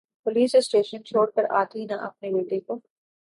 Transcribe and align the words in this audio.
police 0.25 0.55
station 0.55 1.03
چھوڑ 1.05 1.25
کر 1.35 1.45
آتی 1.59 1.85
نا 1.85 1.95
اپنے 2.05 2.31
بیٹے 2.33 2.59
کو 2.59 2.79